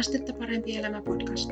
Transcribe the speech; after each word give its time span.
Astetta 0.00 0.32
parempi 0.32 0.76
elämä 0.76 1.02
podcast. 1.02 1.50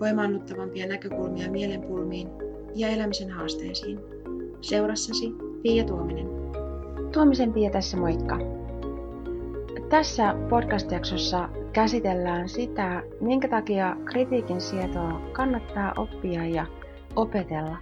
Voimaannuttavampia 0.00 0.86
näkökulmia 0.86 1.50
mielenpulmiin 1.50 2.28
ja 2.74 2.88
elämisen 2.88 3.30
haasteisiin. 3.30 3.98
Seurassasi 4.60 5.26
Pia 5.62 5.84
Tuominen. 5.84 6.26
Tuomisen 7.12 7.52
Pia 7.52 7.70
tässä 7.70 7.96
moikka. 7.96 8.38
Tässä 9.88 10.34
podcast-jaksossa 10.50 11.48
käsitellään 11.72 12.48
sitä, 12.48 13.02
minkä 13.20 13.48
takia 13.48 13.96
kritiikin 14.04 14.60
sietoa 14.60 15.20
kannattaa 15.32 15.92
oppia 15.96 16.46
ja 16.46 16.66
opetella. 17.16 17.78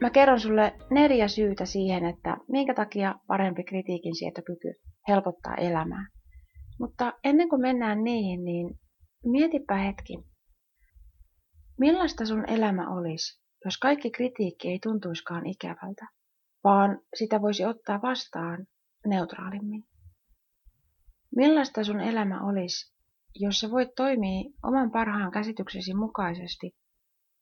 Mä 0.00 0.10
kerron 0.10 0.40
sulle 0.40 0.72
neljä 0.90 1.28
syytä 1.28 1.64
siihen, 1.64 2.04
että 2.04 2.36
minkä 2.48 2.74
takia 2.74 3.14
parempi 3.26 3.64
kritiikin 3.64 4.14
sietokyky 4.14 4.74
helpottaa 5.08 5.54
elämää. 5.54 6.06
Mutta 6.80 7.12
ennen 7.24 7.48
kuin 7.48 7.62
mennään 7.62 8.04
niihin, 8.04 8.44
niin 8.44 8.78
mietipä 9.26 9.76
hetki. 9.76 10.18
Millaista 11.78 12.26
sun 12.26 12.48
elämä 12.48 12.94
olisi, 12.94 13.40
jos 13.64 13.78
kaikki 13.78 14.10
kritiikki 14.10 14.68
ei 14.68 14.78
tuntuiskaan 14.82 15.46
ikävältä, 15.46 16.08
vaan 16.64 16.98
sitä 17.14 17.42
voisi 17.42 17.64
ottaa 17.64 18.02
vastaan 18.02 18.66
neutraalimmin? 19.06 19.84
Millaista 21.36 21.84
sun 21.84 22.00
elämä 22.00 22.46
olisi, 22.48 22.94
jos 23.34 23.60
sä 23.60 23.70
voit 23.70 23.94
toimia 23.96 24.50
oman 24.62 24.90
parhaan 24.90 25.30
käsityksesi 25.30 25.94
mukaisesti 25.94 26.76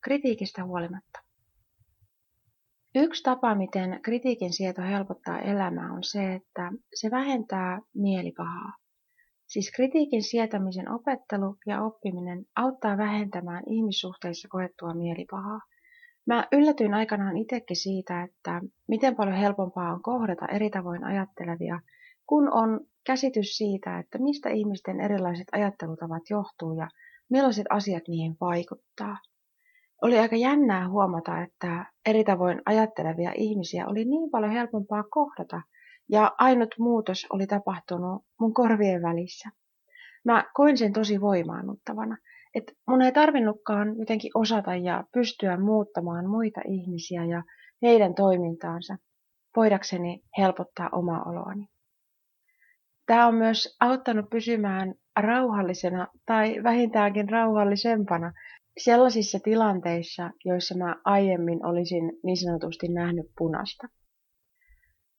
kritiikistä 0.01 0.65
huolimatta? 0.65 1.19
Yksi 2.95 3.23
tapa, 3.23 3.55
miten 3.55 4.01
kritiikin 4.03 4.53
sieto 4.53 4.83
helpottaa 4.83 5.41
elämää, 5.41 5.93
on 5.93 6.05
se, 6.05 6.35
että 6.35 6.73
se 6.95 7.11
vähentää 7.11 7.81
mielipahaa. 7.95 8.84
Siis 9.47 9.73
kritiikin 9.77 10.23
sietämisen 10.23 10.91
opettelu 10.91 11.57
ja 11.67 11.83
oppiminen 11.83 12.45
auttaa 12.57 12.97
vähentämään 12.97 13.63
ihmissuhteissa 13.67 14.49
koettua 14.49 14.95
mielipahaa. 14.95 15.61
Mä 16.27 16.49
yllätyin 16.53 16.95
aikanaan 16.95 17.37
itsekin 17.37 17.77
siitä, 17.77 18.23
että 18.23 18.61
miten 18.89 19.17
paljon 19.17 19.37
helpompaa 19.37 19.93
on 19.93 20.03
kohdata 20.03 20.47
eri 20.47 20.71
tavoin 20.71 21.05
ajattelevia, 21.05 21.81
kun 22.27 22.53
on 22.53 22.81
käsitys 23.07 23.57
siitä, 23.57 23.99
että 23.99 24.19
mistä 24.19 24.49
ihmisten 24.49 25.01
erilaiset 25.01 25.47
ajattelutavat 25.53 26.23
johtuu 26.31 26.73
ja 26.73 26.89
millaiset 27.31 27.67
asiat 27.71 28.03
niihin 28.09 28.37
vaikuttaa. 28.41 29.19
Oli 30.03 30.19
aika 30.19 30.37
jännää 30.37 30.89
huomata, 30.89 31.43
että 31.43 31.87
eri 32.07 32.25
tavoin 32.25 32.63
ajattelevia 32.67 33.33
ihmisiä 33.37 33.87
oli 33.87 34.05
niin 34.05 34.31
paljon 34.31 34.53
helpompaa 34.53 35.05
kohdata– 35.11 35.63
ja 36.09 36.33
ainut 36.39 36.75
muutos 36.79 37.27
oli 37.31 37.47
tapahtunut 37.47 38.23
mun 38.41 38.55
korvien 38.55 39.03
välissä. 39.03 39.51
Mä 40.25 40.45
koin 40.55 40.79
sen 40.79 40.93
tosi 40.93 41.21
voimaannuttavana, 41.21 42.17
että 42.55 42.73
mun 42.89 43.03
ei 43.03 43.13
tarvinnutkaan 43.13 43.99
jotenkin 43.99 44.31
osata 44.35 44.77
ja 44.77 45.05
pystyä 45.13 45.57
muuttamaan 45.57 46.31
muita 46.31 46.61
ihmisiä 46.69 47.25
ja 47.25 47.43
heidän 47.83 48.15
toimintaansa, 48.15 48.97
voidakseni 49.57 50.23
helpottaa 50.39 50.89
omaa 50.93 51.23
oloani. 51.23 51.69
Tämä 53.07 53.27
on 53.27 53.35
myös 53.35 53.77
auttanut 53.81 54.31
pysymään 54.31 54.95
rauhallisena 55.17 56.09
tai 56.27 56.63
vähintäänkin 56.63 57.29
rauhallisempana 57.29 58.33
sellaisissa 58.79 59.39
tilanteissa, 59.45 60.31
joissa 60.45 60.79
mä 60.79 60.97
aiemmin 61.05 61.67
olisin 61.67 62.13
niin 62.23 62.37
sanotusti 62.37 62.89
nähnyt 62.89 63.27
punasta. 63.39 63.89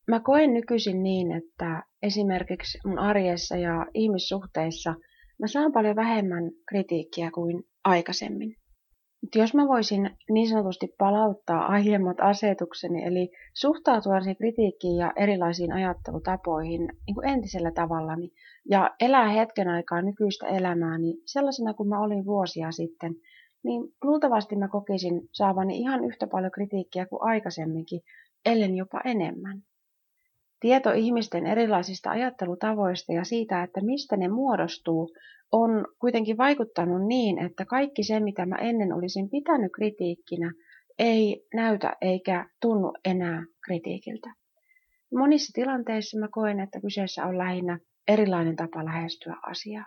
Mä 0.08 0.20
koen 0.20 0.54
nykyisin 0.54 1.04
niin, 1.04 1.32
että 1.32 1.84
esimerkiksi 2.04 2.78
mun 2.86 3.00
arjessa 3.00 3.58
ja 3.58 3.86
ihmissuhteissa 3.94 4.96
mä 5.40 5.48
saan 5.48 5.72
paljon 5.72 5.96
vähemmän 5.96 6.52
kritiikkiä 6.70 7.32
kuin 7.32 7.64
aikaisemmin. 7.84 8.56
Mutta 9.22 9.40
jos 9.40 9.54
mä 9.54 9.68
voisin 9.68 10.10
niin 10.30 10.50
sanotusti 10.50 10.88
palauttaa 10.98 11.66
aiemmat 11.66 12.18
asetukseni, 12.22 13.04
eli 13.04 13.30
suhtautua 13.54 14.20
siihen 14.20 14.38
kritiikkiin 14.38 14.98
ja 14.98 15.14
erilaisiin 15.16 15.74
ajattelutapoihin 15.74 16.88
niin 17.08 17.16
kuin 17.16 17.28
entisellä 17.28 17.72
tavallani, 17.72 18.32
ja 18.70 18.96
elää 19.00 19.30
hetken 19.30 19.68
aikaa 19.68 20.02
nykyistä 20.02 20.48
elämääni 20.48 21.18
sellaisena 21.26 21.74
kuin 21.74 21.90
mä 21.90 22.00
olin 22.00 22.26
vuosia 22.26 22.72
sitten, 22.72 23.16
niin 23.64 23.82
luultavasti 24.04 24.56
mä 24.56 24.68
kokisin 24.68 25.22
saavani 25.32 25.78
ihan 25.78 26.06
yhtä 26.06 26.28
paljon 26.28 26.52
kritiikkiä 26.52 27.06
kuin 27.06 27.24
aikaisemminkin, 27.24 28.02
ellen 28.46 28.76
jopa 28.76 29.02
enemmän. 29.06 29.62
Tieto 30.60 30.92
ihmisten 30.92 31.46
erilaisista 31.46 32.10
ajattelutavoista 32.10 33.14
ja 33.14 33.24
siitä, 33.24 33.64
että 33.64 33.82
mistä 33.82 34.18
ne 34.18 34.28
muodostuu, 34.28 35.10
on 35.52 35.88
kuitenkin 36.00 36.38
vaikuttanut 36.38 37.08
niin, 37.08 37.46
että 37.46 37.66
kaikki 37.66 38.04
se, 38.04 38.20
mitä 38.20 38.46
mä 38.46 38.56
ennen 38.56 38.94
olisin 38.94 39.30
pitänyt 39.30 39.72
kritiikkinä, 39.76 40.52
ei 41.00 41.46
näytä 41.54 41.96
eikä 42.02 42.50
tunnu 42.62 42.94
enää 43.06 43.46
kritiikiltä. 43.66 44.34
Monissa 45.14 45.52
tilanteissa 45.54 46.20
mä 46.20 46.28
koen, 46.32 46.60
että 46.60 46.82
kyseessä 46.82 47.26
on 47.26 47.38
lähinnä 47.38 47.80
erilainen 48.08 48.56
tapa 48.56 48.86
lähestyä 48.86 49.36
asiaa. 49.44 49.86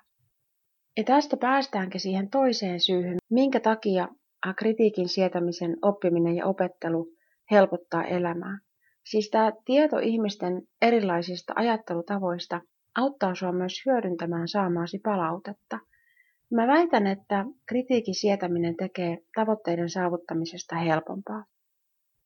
Ja 0.96 1.04
tästä 1.04 1.36
päästäänkin 1.36 2.00
siihen 2.00 2.30
toiseen 2.30 2.80
syyhyn, 2.80 3.16
minkä 3.30 3.60
takia 3.60 4.08
kritiikin 4.56 5.08
sietämisen 5.08 5.76
oppiminen 5.82 6.36
ja 6.36 6.46
opettelu 6.46 7.08
helpottaa 7.50 8.04
elämää. 8.04 8.58
Siis 9.10 9.30
tämä 9.30 9.52
tieto 9.64 9.98
ihmisten 9.98 10.62
erilaisista 10.82 11.52
ajattelutavoista 11.56 12.60
auttaa 12.98 13.34
sinua 13.34 13.52
myös 13.52 13.82
hyödyntämään 13.86 14.48
saamaasi 14.48 14.98
palautetta. 14.98 15.78
Mä 16.50 16.66
väitän, 16.66 17.06
että 17.06 17.44
kritiikin 17.66 18.14
sietäminen 18.14 18.76
tekee 18.76 19.18
tavoitteiden 19.34 19.90
saavuttamisesta 19.90 20.76
helpompaa. 20.76 21.44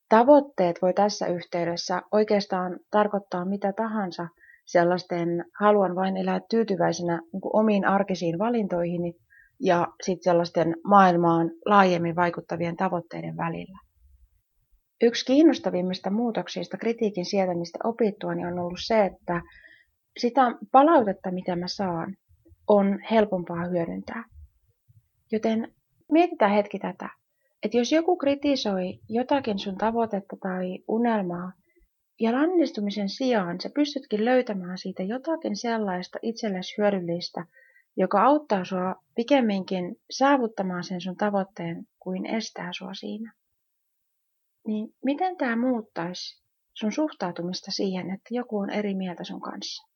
Tavoitteet 0.09 0.81
voi 0.81 0.93
tässä 0.93 1.27
yhteydessä 1.27 2.01
oikeastaan 2.11 2.79
tarkoittaa 2.91 3.45
mitä 3.45 3.73
tahansa 3.73 4.27
sellaisten 4.65 5.45
haluan 5.59 5.95
vain 5.95 6.17
elää 6.17 6.41
tyytyväisenä 6.49 7.21
niin 7.33 7.41
omiin 7.53 7.85
arkisiin 7.85 8.39
valintoihini 8.39 9.13
ja 9.59 9.87
sitten 10.03 10.23
sellaisten 10.23 10.75
maailmaan 10.83 11.51
laajemmin 11.65 12.15
vaikuttavien 12.15 12.75
tavoitteiden 12.75 13.37
välillä. 13.37 13.92
Yksi 15.05 15.25
kiinnostavimmista 15.25 16.09
muutoksista 16.09 16.77
kritiikin 16.77 17.25
sietämistä 17.25 17.79
opittuani 17.83 18.45
on 18.45 18.59
ollut 18.59 18.79
se, 18.85 19.05
että 19.05 19.41
sitä 20.17 20.41
palautetta, 20.71 21.31
mitä 21.31 21.55
mä 21.55 21.67
saan, 21.67 22.17
on 22.67 22.99
helpompaa 23.11 23.65
hyödyntää. 23.65 24.23
Joten 25.31 25.73
mietitään 26.11 26.51
hetki 26.51 26.79
tätä, 26.79 27.09
että 27.63 27.77
jos 27.77 27.91
joku 27.91 28.17
kritisoi 28.17 28.99
jotakin 29.09 29.59
sun 29.59 29.77
tavoitetta 29.77 30.37
tai 30.41 30.79
unelmaa, 30.87 31.51
ja 32.19 32.33
lannistumisen 32.33 33.09
sijaan 33.09 33.61
sä 33.61 33.69
pystytkin 33.75 34.25
löytämään 34.25 34.77
siitä 34.77 35.03
jotakin 35.03 35.55
sellaista 35.55 36.19
itsellesi 36.21 36.75
hyödyllistä, 36.77 37.45
joka 37.97 38.23
auttaa 38.23 38.65
sua 38.65 38.95
pikemminkin 39.15 39.95
saavuttamaan 40.11 40.83
sen 40.83 41.01
sun 41.01 41.17
tavoitteen 41.17 41.85
kuin 41.99 42.25
estää 42.25 42.69
sua 42.77 42.93
siinä 42.93 43.33
niin 44.67 44.93
miten 45.03 45.37
tämä 45.37 45.55
muuttaisi 45.55 46.43
sun 46.73 46.91
suhtautumista 46.91 47.71
siihen, 47.71 48.09
että 48.09 48.27
joku 48.31 48.57
on 48.57 48.69
eri 48.69 48.95
mieltä 48.95 49.23
sun 49.23 49.41
kanssa? 49.41 49.87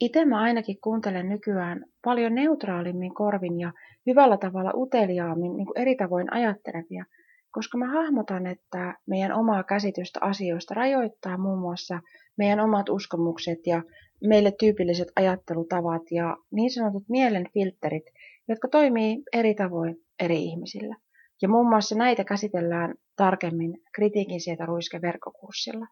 Itse 0.00 0.24
mä 0.24 0.40
ainakin 0.40 0.80
kuuntelen 0.80 1.28
nykyään 1.28 1.84
paljon 2.04 2.34
neutraalimmin 2.34 3.14
korvin 3.14 3.60
ja 3.60 3.72
hyvällä 4.06 4.36
tavalla 4.36 4.72
uteliaammin 4.74 5.56
niin 5.56 5.66
kuin 5.66 5.78
eri 5.78 5.96
tavoin 5.96 6.32
ajattelevia, 6.32 7.04
koska 7.50 7.78
mä 7.78 7.86
hahmotan, 7.86 8.46
että 8.46 8.94
meidän 9.06 9.32
omaa 9.32 9.62
käsitystä 9.62 10.20
asioista 10.22 10.74
rajoittaa 10.74 11.38
muun 11.38 11.58
muassa 11.58 12.00
meidän 12.36 12.60
omat 12.60 12.88
uskomukset 12.88 13.58
ja 13.66 13.82
meille 14.24 14.52
tyypilliset 14.58 15.08
ajattelutavat 15.16 16.02
ja 16.10 16.36
niin 16.50 16.70
sanotut 16.70 17.04
mielen 17.08 17.44
filterit, 17.54 18.04
jotka 18.48 18.68
toimii 18.68 19.22
eri 19.32 19.54
tavoin 19.54 19.96
eri 20.20 20.44
ihmisillä. 20.44 20.96
Ja 21.42 21.48
muun 21.48 21.68
muassa 21.68 21.94
näitä 21.94 22.24
käsitellään 22.24 22.94
tarkemmin 23.16 23.78
kritiikin 23.94 24.40
sieltä 24.40 24.66
ruiske 24.66 25.02
verkkokurssilla. 25.02 25.86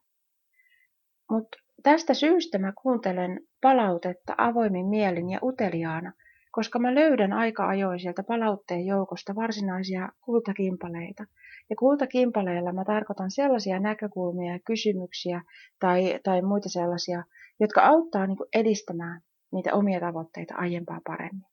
Mutta 1.30 1.58
tästä 1.82 2.14
syystä 2.14 2.58
mä 2.58 2.72
kuuntelen 2.82 3.40
palautetta 3.60 4.34
avoimin 4.38 4.86
mielin 4.86 5.30
ja 5.30 5.38
uteliaana, 5.42 6.12
koska 6.52 6.78
mä 6.78 6.94
löydän 6.94 7.32
aika 7.32 7.68
ajoin 7.68 8.00
sieltä 8.00 8.22
palautteen 8.22 8.86
joukosta 8.86 9.34
varsinaisia 9.34 10.08
kultakimpaleita. 10.20 11.24
Ja 11.70 11.76
kultakimpaleilla 11.76 12.72
mä 12.72 12.84
tarkoitan 12.84 13.30
sellaisia 13.30 13.80
näkökulmia 13.80 14.52
ja 14.52 14.58
kysymyksiä 14.66 15.42
tai, 15.80 16.20
tai 16.24 16.42
muita 16.42 16.68
sellaisia, 16.68 17.24
jotka 17.60 17.82
auttaa 17.82 18.26
niin 18.26 18.38
edistämään 18.54 19.20
niitä 19.52 19.74
omia 19.74 20.00
tavoitteita 20.00 20.54
aiempaa 20.54 21.00
paremmin. 21.06 21.50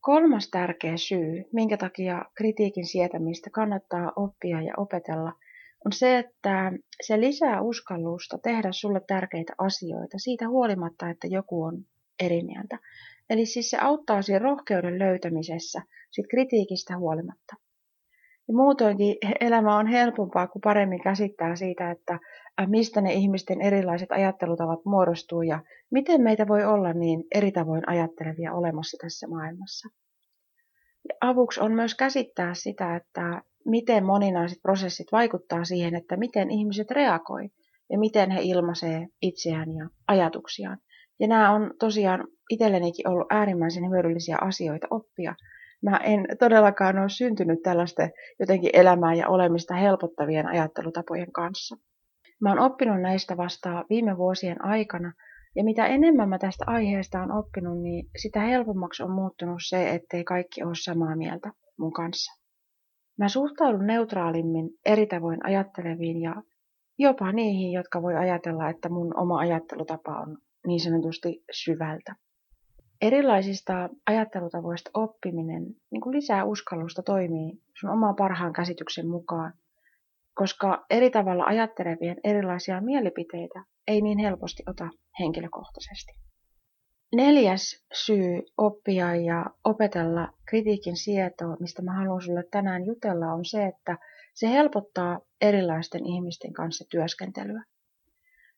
Kolmas 0.00 0.48
tärkeä 0.50 0.96
syy, 0.96 1.44
minkä 1.52 1.76
takia 1.76 2.24
kritiikin 2.34 2.86
sietämistä 2.86 3.50
kannattaa 3.50 4.12
oppia 4.16 4.62
ja 4.62 4.74
opetella, 4.76 5.32
on 5.84 5.92
se, 5.92 6.18
että 6.18 6.72
se 7.02 7.20
lisää 7.20 7.60
uskallusta 7.60 8.38
tehdä 8.38 8.72
sulle 8.72 9.00
tärkeitä 9.06 9.52
asioita 9.58 10.18
siitä 10.18 10.48
huolimatta, 10.48 11.10
että 11.10 11.26
joku 11.26 11.62
on 11.62 11.84
eri 12.20 12.42
mieltä. 12.42 12.78
Eli 13.30 13.46
siis 13.46 13.70
se 13.70 13.78
auttaa 13.78 14.22
siinä 14.22 14.38
rohkeuden 14.38 14.98
löytämisessä 14.98 15.82
sit 16.10 16.26
kritiikistä 16.30 16.98
huolimatta. 16.98 17.56
Ja 18.50 18.54
muutoinkin 18.54 19.16
elämä 19.40 19.76
on 19.76 19.86
helpompaa, 19.86 20.46
kun 20.46 20.60
paremmin 20.60 21.02
käsittää 21.02 21.56
siitä, 21.56 21.90
että 21.90 22.18
mistä 22.66 23.00
ne 23.00 23.12
ihmisten 23.12 23.60
erilaiset 23.60 24.12
ajattelutavat 24.12 24.84
muodostuu 24.84 25.42
ja 25.42 25.60
miten 25.90 26.20
meitä 26.20 26.48
voi 26.48 26.64
olla 26.64 26.92
niin 26.92 27.24
eri 27.34 27.52
tavoin 27.52 27.88
ajattelevia 27.88 28.54
olemassa 28.54 28.96
tässä 29.00 29.28
maailmassa. 29.28 29.88
Ja 31.08 31.14
avuksi 31.20 31.60
on 31.60 31.72
myös 31.72 31.94
käsittää 31.94 32.54
sitä, 32.54 32.96
että 32.96 33.42
miten 33.66 34.04
moninaiset 34.04 34.58
prosessit 34.62 35.12
vaikuttaa 35.12 35.64
siihen, 35.64 35.94
että 35.94 36.16
miten 36.16 36.50
ihmiset 36.50 36.90
reagoi 36.90 37.48
ja 37.90 37.98
miten 37.98 38.30
he 38.30 38.40
ilmaisee 38.42 39.06
itseään 39.22 39.76
ja 39.76 39.88
ajatuksiaan. 40.08 40.78
Ja 41.20 41.28
nämä 41.28 41.54
on 41.54 41.74
tosiaan 41.78 42.28
itsellenikin 42.50 43.08
ollut 43.08 43.32
äärimmäisen 43.32 43.90
hyödyllisiä 43.90 44.38
asioita 44.40 44.86
oppia. 44.90 45.34
Mä 45.82 45.96
en 45.96 46.26
todellakaan 46.38 46.98
ole 46.98 47.08
syntynyt 47.08 47.62
tällaisten 47.62 48.10
jotenkin 48.40 48.70
elämää 48.72 49.14
ja 49.14 49.28
olemista 49.28 49.74
helpottavien 49.74 50.46
ajattelutapojen 50.46 51.32
kanssa. 51.32 51.76
Mä 52.40 52.48
oon 52.48 52.58
oppinut 52.58 53.00
näistä 53.00 53.36
vasta 53.36 53.84
viime 53.90 54.16
vuosien 54.16 54.64
aikana, 54.64 55.12
ja 55.56 55.64
mitä 55.64 55.86
enemmän 55.86 56.28
mä 56.28 56.38
tästä 56.38 56.64
aiheesta 56.66 57.22
on 57.22 57.32
oppinut, 57.32 57.82
niin 57.82 58.06
sitä 58.22 58.40
helpommaksi 58.40 59.02
on 59.02 59.10
muuttunut 59.10 59.58
se, 59.68 59.90
ettei 59.90 60.24
kaikki 60.24 60.62
ole 60.62 60.74
samaa 60.74 61.16
mieltä 61.16 61.52
mun 61.78 61.92
kanssa. 61.92 62.40
Mä 63.18 63.28
suhtaudun 63.28 63.86
neutraalimmin 63.86 64.70
eri 64.86 65.06
tavoin 65.06 65.46
ajatteleviin 65.46 66.20
ja 66.20 66.42
jopa 66.98 67.32
niihin, 67.32 67.72
jotka 67.72 68.02
voi 68.02 68.16
ajatella, 68.16 68.68
että 68.68 68.88
mun 68.88 69.18
oma 69.18 69.38
ajattelutapa 69.38 70.20
on 70.20 70.38
niin 70.66 70.80
sanotusti 70.80 71.44
syvältä. 71.52 72.14
Erilaisista 73.00 73.88
ajattelutavoista 74.06 74.90
oppiminen 74.94 75.62
niin 75.90 76.00
kuin 76.00 76.16
lisää 76.16 76.44
uskallusta 76.44 77.02
toimii 77.02 77.62
sun 77.80 77.90
oman 77.90 78.16
parhaan 78.16 78.52
käsityksen 78.52 79.08
mukaan, 79.08 79.52
koska 80.34 80.86
eri 80.90 81.10
tavalla 81.10 81.44
ajattelevien 81.44 82.16
erilaisia 82.24 82.80
mielipiteitä 82.80 83.64
ei 83.86 84.00
niin 84.00 84.18
helposti 84.18 84.62
ota 84.66 84.88
henkilökohtaisesti. 85.20 86.12
Neljäs 87.14 87.84
syy 87.92 88.42
oppia 88.56 89.16
ja 89.16 89.46
opetella 89.64 90.28
kritiikin 90.48 90.96
sietoa, 90.96 91.56
mistä 91.60 91.82
mä 91.82 91.92
haluan 91.92 92.22
sulle 92.22 92.44
tänään 92.50 92.86
jutella, 92.86 93.26
on 93.26 93.44
se, 93.44 93.66
että 93.66 93.98
se 94.34 94.48
helpottaa 94.48 95.20
erilaisten 95.40 96.06
ihmisten 96.06 96.52
kanssa 96.52 96.84
työskentelyä. 96.90 97.64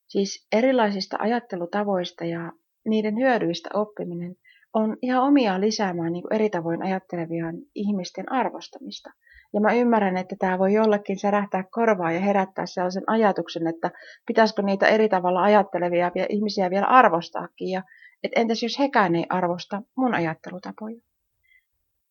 Siis 0.09 0.47
erilaisista 0.53 1.17
ajattelutavoista 1.21 2.25
ja 2.25 2.53
niiden 2.85 3.17
hyödyistä 3.17 3.71
oppiminen 3.75 4.37
on 4.75 4.97
ihan 5.03 5.23
omiaan 5.23 5.61
lisäämään 5.61 6.13
niin 6.13 6.23
kuin 6.23 6.33
eri 6.33 6.51
tavoin 6.51 6.83
ajattelevien 6.83 7.55
ihmisten 7.75 8.33
arvostamista. 8.33 9.11
Ja 9.55 9.61
mä 9.61 9.73
ymmärrän, 9.73 10.17
että 10.17 10.37
tämä 10.39 10.59
voi 10.59 10.73
jollekin 10.73 11.19
särähtää 11.19 11.65
korvaa 11.71 12.13
ja 12.13 12.21
herättää 12.21 12.67
sellaisen 12.67 13.03
ajatuksen, 13.07 13.67
että 13.67 13.91
pitäisikö 14.27 14.63
niitä 14.63 14.87
eri 14.87 15.09
tavalla 15.09 15.43
ajattelevia 15.43 16.11
ihmisiä 16.29 16.71
vielä 16.71 16.87
arvostaakin. 16.87 17.69
Ja 17.69 17.83
että 18.23 18.41
entäs 18.41 18.63
jos 18.63 18.79
hekään 18.79 19.15
ei 19.15 19.27
arvosta 19.29 19.83
mun 19.97 20.15
ajattelutapoja? 20.15 20.97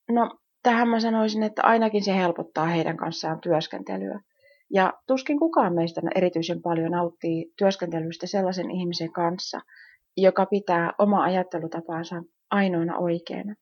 No, 0.09 0.37
tähän 0.63 0.87
mä 0.87 0.99
sanoisin, 0.99 1.43
että 1.43 1.61
ainakin 1.63 2.03
se 2.03 2.15
helpottaa 2.15 2.65
heidän 2.65 2.97
kanssaan 2.97 3.39
työskentelyä. 3.41 4.19
Ja 4.73 4.93
tuskin 5.07 5.39
kukaan 5.39 5.75
meistä 5.75 6.01
erityisen 6.15 6.61
paljon 6.61 6.91
nauttii 6.91 7.53
työskentelystä 7.57 8.27
sellaisen 8.27 8.71
ihmisen 8.71 9.11
kanssa, 9.11 9.59
joka 10.17 10.45
pitää 10.45 10.93
oma 10.99 11.23
ajattelutapansa 11.23 12.23
ainoana 12.51 12.97
oikeana. 12.97 13.55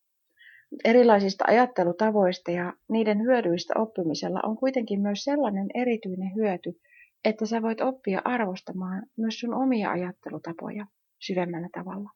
Erilaisista 0.85 1.45
ajattelutavoista 1.47 2.51
ja 2.51 2.73
niiden 2.89 3.21
hyödyistä 3.21 3.73
oppimisella 3.77 4.39
on 4.43 4.57
kuitenkin 4.57 5.01
myös 5.01 5.23
sellainen 5.23 5.67
erityinen 5.73 6.35
hyöty, 6.35 6.79
että 7.25 7.45
sä 7.45 7.61
voit 7.61 7.81
oppia 7.81 8.21
arvostamaan 8.25 9.03
myös 9.17 9.39
sun 9.39 9.53
omia 9.53 9.91
ajattelutapoja 9.91 10.85
syvemmällä 11.19 11.69
tavalla. 11.73 12.09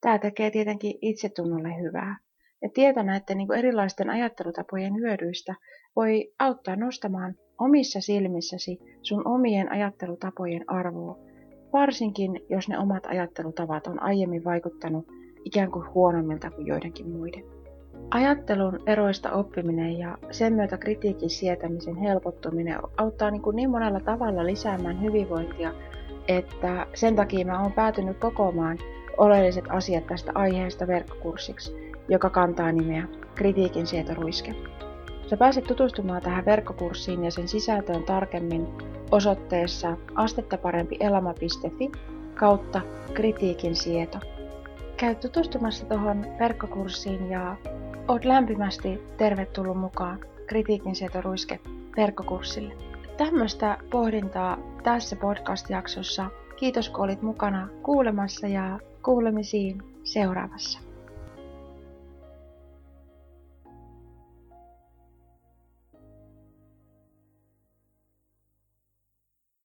Tämä 0.00 0.18
tekee 0.18 0.50
tietenkin 0.50 0.98
itsetunnolle 1.02 1.68
hyvää. 1.80 2.18
Ja 2.62 2.68
tieto 2.74 3.02
näiden 3.02 3.38
niin 3.38 3.54
erilaisten 3.58 4.10
ajattelutapojen 4.10 4.94
hyödyistä 4.94 5.54
voi 5.96 6.32
auttaa 6.38 6.76
nostamaan 6.76 7.34
omissa 7.58 8.00
silmissäsi 8.00 8.78
sun 9.02 9.28
omien 9.28 9.72
ajattelutapojen 9.72 10.64
arvoa, 10.66 11.18
varsinkin 11.74 12.40
jos 12.48 12.68
ne 12.68 12.78
omat 12.78 13.06
ajattelutavat 13.06 13.86
on 13.86 14.02
aiemmin 14.02 14.44
vaikuttanut 14.44 15.06
ikään 15.44 15.70
kuin 15.70 15.94
huonommilta 15.94 16.50
kuin 16.50 16.66
joidenkin 16.66 17.08
muiden. 17.10 17.44
Ajattelun 18.10 18.80
eroista 18.86 19.32
oppiminen 19.32 19.98
ja 19.98 20.18
sen 20.30 20.52
myötä 20.52 20.78
kritiikin 20.78 21.30
sietämisen 21.30 21.96
helpottuminen 21.96 22.78
auttaa 22.96 23.30
niin, 23.30 23.42
kuin 23.42 23.56
niin 23.56 23.70
monella 23.70 24.00
tavalla 24.00 24.46
lisäämään 24.46 25.02
hyvinvointia, 25.02 25.74
että 26.28 26.86
sen 26.94 27.16
takia 27.16 27.46
mä 27.46 27.62
oon 27.62 27.72
päätynyt 27.72 28.18
kokoamaan 28.18 28.78
oleelliset 29.16 29.64
asiat 29.68 30.06
tästä 30.06 30.32
aiheesta 30.34 30.86
verkkokurssiksi, 30.86 31.72
joka 32.08 32.30
kantaa 32.30 32.72
nimeä 32.72 33.08
Kritiikin 33.34 33.86
sietoruiske. 33.86 34.54
Sä 35.26 35.36
pääset 35.36 35.64
tutustumaan 35.64 36.22
tähän 36.22 36.44
verkkokurssiin 36.44 37.24
ja 37.24 37.30
sen 37.30 37.48
sisältöön 37.48 38.02
tarkemmin 38.02 38.68
osoitteessa 39.10 39.96
astettaparempielämä.fi 40.14 41.92
kautta 42.34 42.80
kritiikin 43.14 43.76
sieto. 43.76 44.18
Käy 44.96 45.14
tutustumassa 45.14 45.86
tuohon 45.86 46.26
verkkokurssiin 46.38 47.30
ja 47.30 47.56
oot 48.08 48.24
lämpimästi 48.24 49.02
tervetullut 49.16 49.78
mukaan 49.78 50.20
Kritiikin 50.46 50.94
sietoruiske 50.94 51.60
verkkokurssille. 51.96 52.74
Tämmöistä 53.16 53.78
pohdintaa 53.90 54.58
tässä 54.82 55.16
podcast-jaksossa. 55.16 56.30
Kiitos 56.56 56.88
kun 56.88 57.04
olit 57.04 57.22
mukana 57.22 57.68
kuulemassa 57.82 58.46
ja 58.46 58.78
kuulemisiin 59.02 59.82
seuraavassa. 60.04 60.83